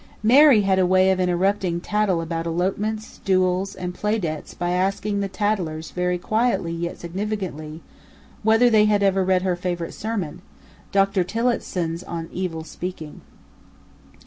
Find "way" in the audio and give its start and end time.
0.87-1.11